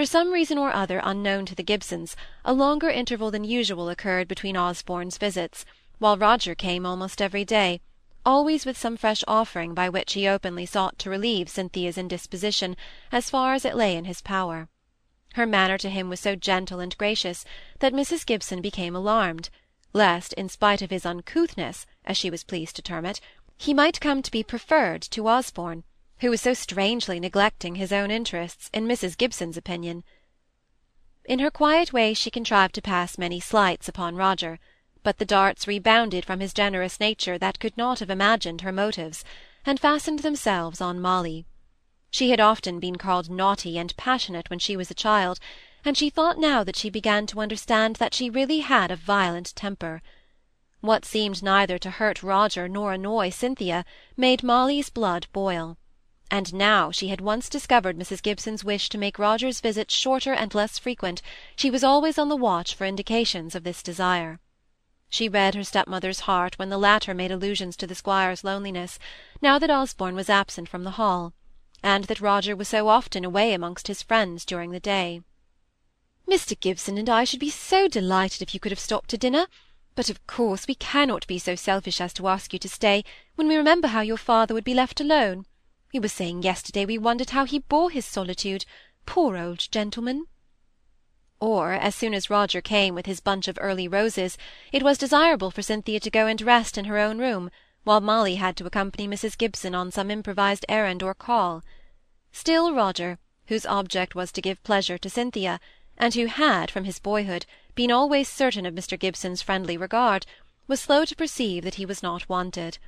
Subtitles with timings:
[0.00, 4.28] For some reason or other unknown to the Gibsons, a longer interval than usual occurred
[4.28, 5.66] between Osborne's visits,
[5.98, 7.82] while Roger came almost every day,
[8.24, 12.78] always with some fresh offering by which he openly sought to relieve Cynthia's indisposition
[13.12, 14.70] as far as it lay in his power.
[15.34, 17.44] Her manner to him was so gentle and gracious
[17.80, 18.24] that Mrs.
[18.24, 19.50] Gibson became alarmed,
[19.92, 23.20] lest, in spite of his uncouthness, as she was pleased to term it,
[23.58, 25.84] he might come to be preferred to Osborne,
[26.20, 29.16] who was so strangely neglecting his own interests, in Mrs.
[29.16, 30.04] Gibson's opinion.
[31.24, 34.58] In her quiet way she contrived to pass many slights upon Roger,
[35.02, 39.24] but the darts rebounded from his generous nature that could not have imagined her motives,
[39.64, 41.46] and fastened themselves on Molly.
[42.10, 45.40] She had often been called naughty and passionate when she was a child,
[45.86, 49.56] and she thought now that she began to understand that she really had a violent
[49.56, 50.02] temper.
[50.82, 53.86] What seemed neither to hurt Roger nor annoy Cynthia
[54.18, 55.78] made Molly's blood boil
[56.30, 58.22] and now she had once discovered Mrs.
[58.22, 61.22] Gibson's wish to make Roger's visits shorter and less frequent,
[61.56, 64.38] she was always on the watch for indications of this desire.
[65.08, 68.98] She read her stepmother's heart when the latter made allusions to the squire's loneliness,
[69.42, 71.32] now that Osborne was absent from the Hall,
[71.82, 75.22] and that Roger was so often away amongst his friends during the day.
[76.28, 76.58] Mr.
[76.58, 79.48] Gibson and I should be so delighted if you could have stopped to dinner,
[79.96, 83.02] but of course we cannot be so selfish as to ask you to stay,
[83.34, 85.44] when we remember how your father would be left alone.
[85.92, 88.64] We were saying yesterday we wondered how he bore his solitude.
[89.06, 90.26] Poor old gentleman!
[91.40, 94.38] Or, as soon as Roger came with his bunch of early roses,
[94.72, 97.50] it was desirable for Cynthia to go and rest in her own room,
[97.82, 99.36] while Molly had to accompany Mrs.
[99.36, 101.64] Gibson on some improvised errand or call.
[102.30, 105.58] Still Roger, whose object was to give pleasure to Cynthia,
[105.98, 108.96] and who had, from his boyhood, been always certain of Mr.
[108.98, 110.24] Gibson's friendly regard,
[110.68, 112.78] was slow to perceive that he was not wanted.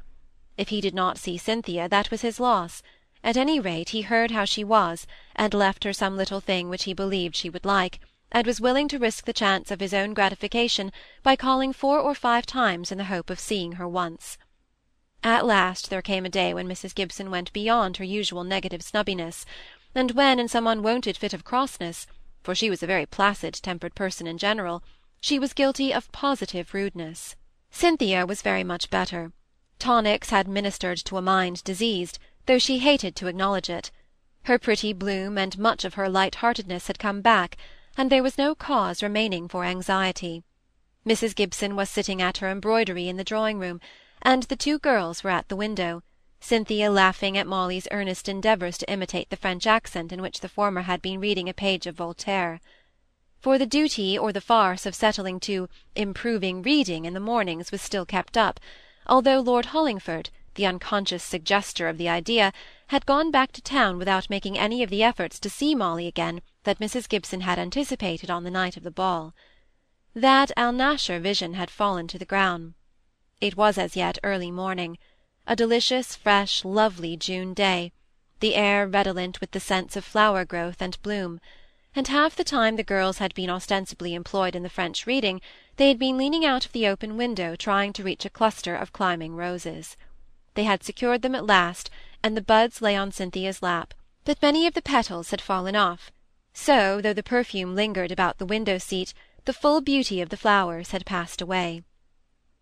[0.56, 2.82] If he did not see Cynthia, that was his loss.
[3.24, 6.84] At any rate, he heard how she was, and left her some little thing which
[6.84, 8.00] he believed she would like,
[8.32, 10.92] and was willing to risk the chance of his own gratification
[11.22, 14.38] by calling four or five times in the hope of seeing her once.
[15.22, 16.94] At last there came a day when Mrs.
[16.94, 19.44] Gibson went beyond her usual negative snubbiness,
[19.94, 22.06] and when, in some unwonted fit of crossness,
[22.42, 24.82] for she was a very placid tempered person in general,
[25.20, 27.36] she was guilty of positive rudeness.
[27.70, 29.32] Cynthia was very much better.
[29.82, 33.90] Tonics had ministered to a mind diseased, though she hated to acknowledge it.
[34.44, 37.56] Her pretty bloom and much of her light-heartedness had come back,
[37.96, 40.44] and there was no cause remaining for anxiety.
[41.04, 41.34] Mrs.
[41.34, 43.80] Gibson was sitting at her embroidery in the drawing-room,
[44.22, 46.04] and the two girls were at the window,
[46.38, 50.82] Cynthia laughing at Molly's earnest endeavours to imitate the French accent in which the former
[50.82, 52.60] had been reading a page of Voltaire.
[53.40, 57.82] For the duty or the farce of settling to improving reading in the mornings was
[57.82, 58.60] still kept up,
[59.06, 62.52] although Lord Hollingford, the unconscious suggester of the idea,
[62.88, 66.42] had gone back to town without making any of the efforts to see Molly again
[66.64, 67.08] that Mrs.
[67.08, 69.34] Gibson had anticipated on the night of the ball.
[70.14, 72.74] That Alnaschar vision had fallen to the ground.
[73.40, 74.98] It was as yet early morning,
[75.46, 77.92] a delicious, fresh, lovely June day,
[78.40, 81.40] the air redolent with the scents of flower growth and bloom
[81.94, 85.40] and half the time the girls had been ostensibly employed in the French reading,
[85.76, 88.92] they had been leaning out of the open window trying to reach a cluster of
[88.92, 89.96] climbing roses.
[90.54, 91.90] They had secured them at last,
[92.22, 93.94] and the buds lay on Cynthia's lap,
[94.24, 96.10] but many of the petals had fallen off,
[96.54, 99.14] so, though the perfume lingered about the window-seat,
[99.46, 101.82] the full beauty of the flowers had passed away.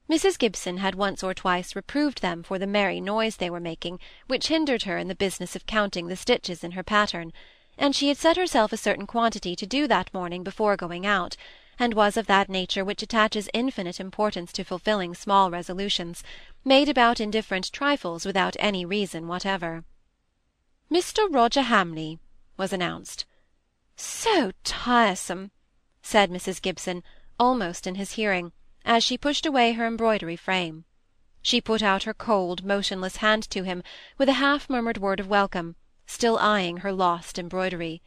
[0.08, 0.38] Mrs.
[0.38, 4.48] Gibson had once or twice reproved them for the merry noise they were making, which
[4.48, 7.32] hindered her in the business of counting the stitches in her pattern,
[7.80, 11.34] and she had set herself a certain quantity to do that morning before going out,
[11.78, 16.22] and was of that nature which attaches infinite importance to fulfilling small resolutions,
[16.62, 19.82] made about indifferent trifles without any reason whatever.
[20.92, 21.26] Mr.
[21.30, 22.18] Roger Hamley
[22.58, 23.24] was announced.
[23.96, 25.50] So tiresome,
[26.02, 26.60] said Mrs.
[26.60, 27.02] Gibson,
[27.38, 28.52] almost in his hearing,
[28.84, 30.84] as she pushed away her embroidery frame.
[31.40, 33.82] She put out her cold, motionless hand to him,
[34.18, 35.76] with a half-murmured word of welcome,
[36.10, 38.02] still eyeing her lost embroidery.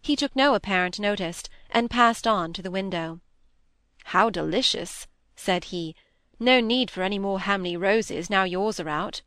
[0.00, 3.20] He took no apparent notice, and passed on to the window.
[4.06, 5.06] "How delicious!"
[5.36, 5.94] said he.
[6.40, 9.20] "No need for any more Hamley roses, now yours are out."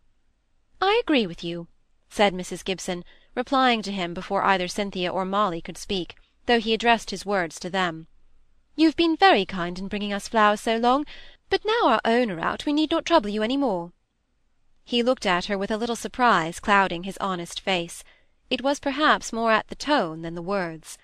[0.82, 1.68] "I agree with you,"
[2.10, 2.66] said Mrs.
[2.66, 3.06] Gibson,
[3.36, 6.16] replying to him before either Cynthia or Molly could speak,
[6.46, 8.08] though he addressed his words to them.
[8.76, 11.06] "You've been very kind in bringing us flowers so long,
[11.50, 13.94] but now our own are out we need not trouble you any more."
[14.84, 18.04] He looked at her with a little surprise clouding his honest face.
[18.50, 20.98] It was perhaps more at the tone than the words.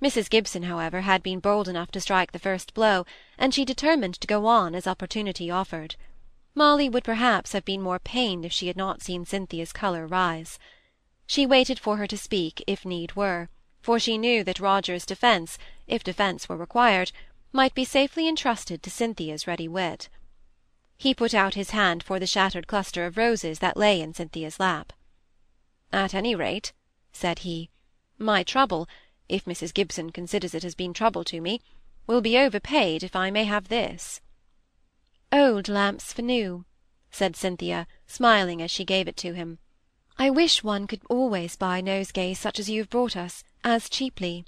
[0.00, 0.30] Mrs.
[0.30, 3.04] Gibson, however, had been bold enough to strike the first blow,
[3.38, 5.96] and she determined to go on as opportunity offered.
[6.54, 10.58] Molly would perhaps have been more pained if she had not seen Cynthia's colour rise.
[11.26, 13.48] She waited for her to speak, if need were,
[13.80, 17.10] for she knew that Roger's defence, if defence were required,
[17.52, 20.08] might be safely entrusted to Cynthia's ready wit.
[20.96, 24.60] He put out his hand for the shattered cluster of roses that lay in Cynthia's
[24.60, 24.92] lap.
[25.92, 26.72] "At any rate,"
[27.12, 27.70] said he,
[28.18, 28.88] "my trouble,
[29.28, 29.72] if Mrs.
[29.72, 31.60] Gibson considers it has been trouble to me,
[32.08, 34.20] will be overpaid if I may have this."
[35.30, 36.64] "Old lamps for new,"
[37.12, 39.60] said Cynthia, smiling as she gave it to him.
[40.18, 44.44] "I wish one could always buy nosegays such as you have brought us, as cheaply."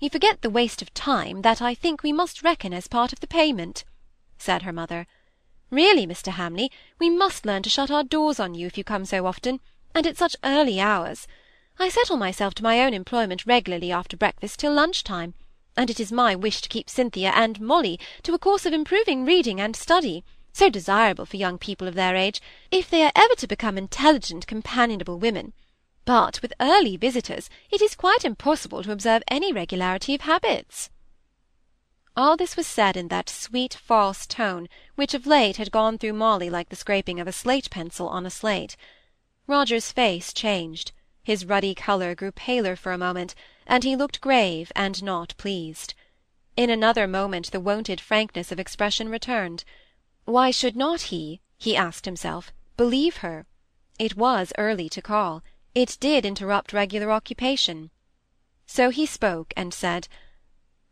[0.00, 3.20] "You forget the waste of time that I think we must reckon as part of
[3.20, 3.84] the payment,"
[4.38, 5.06] said her mother.
[5.70, 6.32] Really, Mr.
[6.32, 9.60] Hamley, we must learn to shut our doors on you if you come so often,
[9.94, 11.26] and at such early hours.
[11.78, 15.34] I settle myself to my own employment regularly after breakfast till lunch-time,
[15.76, 19.24] and it is my wish to keep Cynthia and Molly to a course of improving
[19.24, 22.40] reading and study, so desirable for young people of their age,
[22.70, 25.52] if they are ever to become intelligent, companionable women.
[26.04, 30.90] But with early visitors it is quite impossible to observe any regularity of habits.
[32.14, 36.12] All this was said in that sweet false tone which of late had gone through
[36.12, 38.76] Molly like the scraping of a slate pencil on a slate.
[39.46, 40.92] Roger's face changed,
[41.24, 43.34] his ruddy colour grew paler for a moment,
[43.66, 45.94] and he looked grave and not pleased.
[46.56, 49.64] In another moment the wonted frankness of expression returned.
[50.24, 53.46] Why should not he, he asked himself, believe her?
[53.98, 55.42] It was early to call;
[55.74, 57.90] it did interrupt regular occupation.
[58.66, 60.08] So he spoke and said,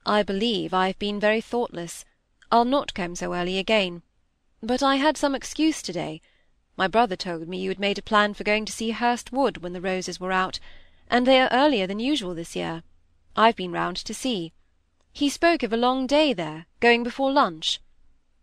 [0.05, 2.05] I believe I have been very thoughtless.
[2.51, 4.03] I'll not come so early again.
[4.63, 6.21] But I had some excuse to-day.
[6.81, 9.59] My brother told me you had made a plan for going to see Hurst Wood
[9.59, 10.59] when the roses were out,
[11.09, 12.85] and they are earlier than usual this year.
[13.37, 14.55] I've been round to see.
[15.13, 17.81] He spoke of a long day there, going before lunch.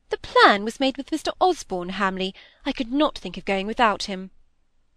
[0.10, 1.31] The plan was made with Mr.
[1.42, 2.36] Osborne, Hamley.
[2.63, 4.30] I could not think of going without him,"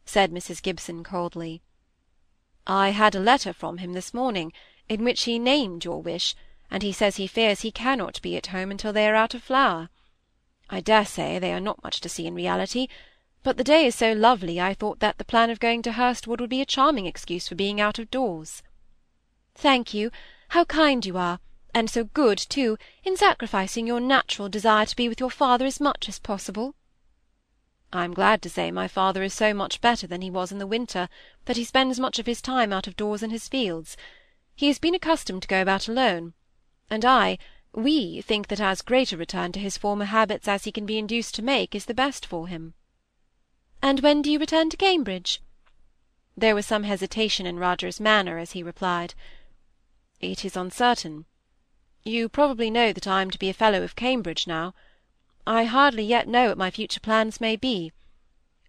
[0.05, 0.61] said Mrs.
[0.61, 1.63] Gibson coldly.
[2.67, 4.53] I had a letter from him this morning,
[4.87, 6.35] in which he named your wish,
[6.71, 9.43] and he says he fears he cannot be at home until they are out of
[9.43, 9.89] flower.
[10.69, 12.87] I dare say they are not much to see in reality,
[13.43, 16.41] but the day is so lovely I thought that the plan of going to Hurstwood
[16.41, 18.63] would be a charming excuse for being out of doors.
[19.55, 20.11] Thank you.
[20.49, 21.39] How kind you are,
[21.75, 25.81] and so good, too, in sacrificing your natural desire to be with your father as
[25.81, 26.75] much as possible.
[27.93, 30.59] I am glad to say my father is so much better than he was in
[30.59, 31.09] the winter,
[31.47, 33.97] that he spends much of his time out of doors in his fields.
[34.55, 36.35] He has been accustomed to go about alone,
[36.91, 37.39] and I,
[37.73, 40.99] we think that as great a return to his former habits as he can be
[40.99, 42.75] induced to make is the best for him.
[43.83, 45.41] And when do you return to Cambridge?
[46.37, 49.15] There was some hesitation in Roger's manner as he replied,
[50.21, 51.25] It is uncertain.
[52.05, 54.75] You probably know that I am to be a Fellow of Cambridge now.
[55.47, 57.93] I hardly yet know what my future plans may be.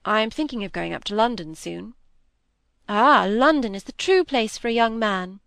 [0.03, 1.93] I am thinking of going up to London soon.
[2.89, 5.39] Ah, London is the true place for a young man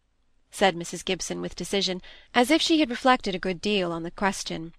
[0.54, 1.04] said Mrs.
[1.04, 2.00] Gibson with decision,
[2.32, 4.72] as if she had reflected a good deal on the question.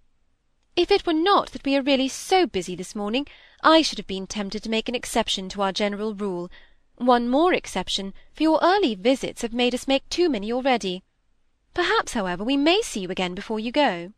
[0.76, 3.28] If it were not that we are really so busy this morning,
[3.64, 6.52] I should have been tempted to make an exception to our general rule.
[6.98, 11.04] One more exception, for your early visits have made us make too many already.
[11.74, 14.12] Perhaps, however, we may see you again before you go.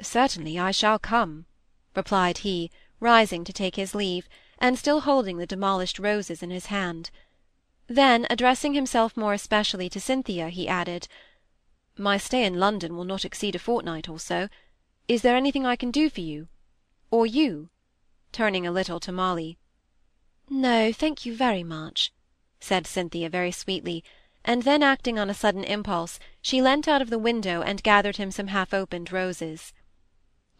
[0.00, 1.44] Certainly I shall come,
[1.94, 4.28] replied he, rising to take his leave,
[4.58, 7.10] and still holding the demolished roses in his hand.
[7.88, 11.08] Then, addressing himself more especially to Cynthia, he added,
[11.98, 14.48] "My stay in London will not exceed a fortnight or so.
[15.08, 16.48] Is there anything I can do for you?
[17.10, 17.68] Or you?"
[18.30, 19.58] turning a little to Molly.
[20.48, 22.12] "No, thank you very much,"
[22.60, 24.04] said Cynthia very sweetly,
[24.44, 28.16] and then acting on a sudden impulse, she leant out of the window and gathered
[28.16, 29.74] him some half-opened roses.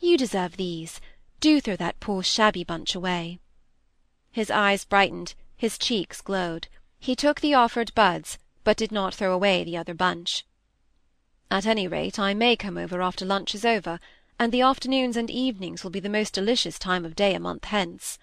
[0.01, 1.01] "You deserve these.
[1.41, 3.39] Do throw that poor shabby bunch away."
[4.33, 6.69] His eyes brightened, his cheeks glowed.
[6.99, 10.45] He took the offered buds, but did not throw away the other bunch.
[11.51, 13.99] At any rate, I may come over after lunch is over,
[14.43, 17.67] and the afternoons and evenings will be the most delicious time of day a month
[17.67, 18.19] hence.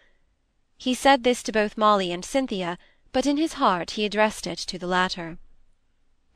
[0.77, 2.77] He said this to both Molly and Cynthia,
[3.13, 5.37] but in his heart he addressed it to the latter.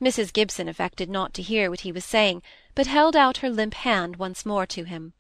[0.02, 0.32] Mrs.
[0.32, 2.42] Gibson affected not to hear what he was saying,
[2.76, 5.12] but held out her limp hand once more to him.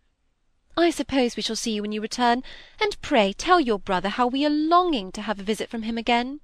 [0.78, 2.42] I suppose we shall see you when you return,
[2.80, 5.98] and pray tell your brother how we are longing to have a visit from him
[5.98, 6.40] again.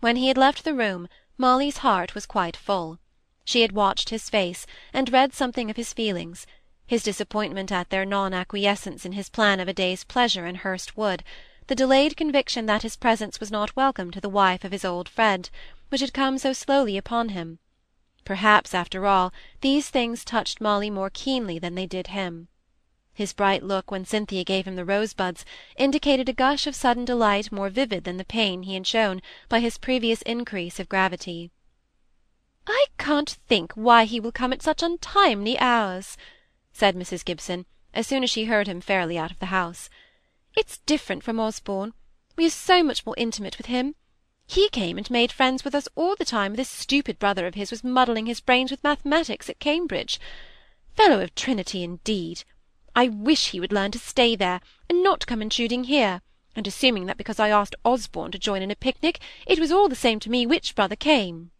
[0.00, 2.98] When he had left the room, Molly's heart was quite full.
[3.46, 6.46] She had watched his face, and read something of his feelings,
[6.90, 11.22] his disappointment at their non-acquiescence in his plan of a day's pleasure in Hurst Wood,
[11.68, 15.08] the delayed conviction that his presence was not welcome to the wife of his old
[15.08, 15.48] friend,
[15.88, 17.60] which had come so slowly upon him.
[18.24, 22.48] Perhaps, after all, these things touched Molly more keenly than they did him.
[23.14, 25.44] His bright look when Cynthia gave him the rosebuds
[25.76, 29.60] indicated a gush of sudden delight more vivid than the pain he had shown by
[29.60, 31.52] his previous increase of gravity.
[32.66, 36.16] I can't think why he will come at such untimely hours,"
[36.80, 37.26] said Mrs.
[37.26, 39.90] Gibson, as soon as she heard him fairly out of the house.
[40.56, 41.92] "It's different from Osborne.
[42.36, 43.96] We are so much more intimate with him.
[44.46, 47.70] He came and made friends with us all the time this stupid brother of his
[47.70, 50.18] was muddling his brains with mathematics at Cambridge.
[50.96, 52.44] Fellow of Trinity, indeed!
[52.96, 56.22] I wish he would learn to stay there, and not come intruding here,
[56.56, 59.90] and assuming that because I asked Osborne to join in a picnic, it was all
[59.90, 61.50] the same to me which brother came.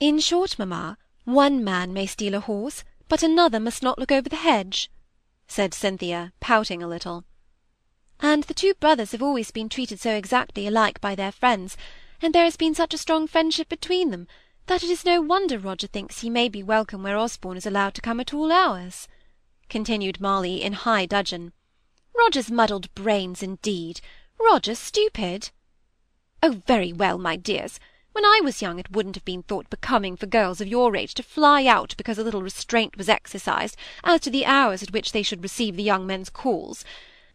[0.00, 4.28] In short, mamma, one man may steal a horse, but another must not look over
[4.28, 4.90] the hedge,"
[5.46, 7.24] said Cynthia, pouting a little.
[8.20, 11.76] And the two brothers have always been treated so exactly alike by their friends,
[12.22, 14.26] and there has been such a strong friendship between them,
[14.66, 17.94] that it is no wonder Roger thinks he may be welcome where Osborne is allowed
[17.94, 19.06] to come at all hours,"
[19.68, 21.52] continued Molly, in high dudgeon.
[22.16, 24.00] "Roger's muddled brains, indeed!
[24.40, 25.50] Roger stupid!"
[26.42, 27.78] "Oh, very well, my dears.
[28.14, 31.14] When I was young it wouldn't have been thought becoming for girls of your age
[31.14, 35.10] to fly out because a little restraint was exercised as to the hours at which
[35.10, 36.84] they should receive the young men's calls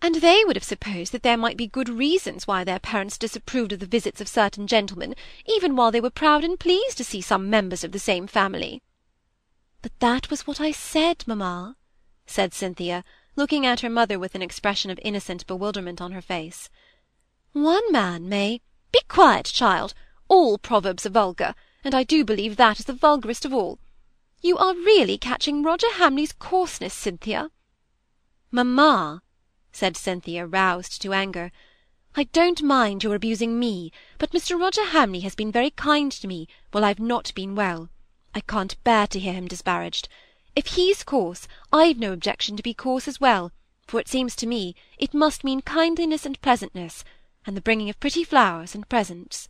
[0.02, 3.74] and they would have supposed that there might be good reasons why their parents disapproved
[3.74, 5.14] of the visits of certain gentlemen,
[5.46, 8.82] even while they were proud and pleased to see some members of the same family.
[9.82, 11.76] But that was what I said, mamma,
[12.26, 13.04] said Cynthia,
[13.36, 16.70] looking at her mother with an expression of innocent bewilderment on her face.
[17.52, 18.62] One man may—
[18.94, 19.94] Be quiet, child!
[20.30, 23.80] All proverbs are vulgar, and I do believe that is the vulgarest of all.
[24.42, 27.50] You are really catching Roger Hamley's coarseness, Cynthia.
[28.52, 29.24] Mamma,
[29.72, 31.52] said Cynthia, roused to anger.
[32.16, 34.60] I don't mind your abusing me, but Mr.
[34.60, 37.90] Roger Hamley has been very kind to me while I've not been well.
[38.36, 40.10] I can't bear to hear him disparaged.
[40.56, 43.52] If he's coarse, I've no objection to be coarse as well,
[43.88, 47.04] for it seems to me it must mean kindliness and pleasantness,
[47.48, 49.50] and the bringing of pretty flowers and presents.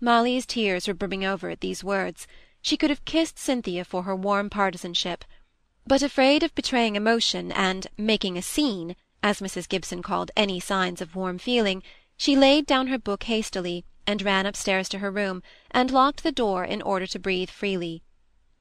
[0.00, 2.26] Molly's tears were brimming over at these words.
[2.60, 5.24] She could have kissed Cynthia for her warm partisanship
[5.86, 9.68] but afraid of betraying emotion and making a scene, as Mrs.
[9.68, 11.82] Gibson called any signs of warm feeling,
[12.16, 16.32] she laid down her book hastily, and ran upstairs to her room, and locked the
[16.32, 18.02] door in order to breathe freely.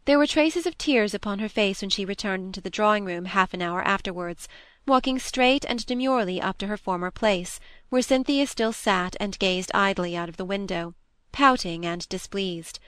[0.06, 3.56] There were traces of tears upon her face when she returned into the drawing-room half
[3.56, 4.48] an hour afterwards,
[4.86, 9.72] walking straight and demurely up to her former place, where Cynthia still sat and gazed
[9.74, 10.94] idly out of the window,
[11.36, 12.80] pouting and displeased.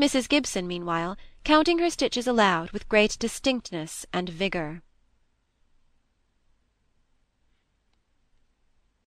[0.00, 0.26] Mrs.
[0.26, 4.82] Gibson, meanwhile, counting her stitches aloud with great distinctness and vigour.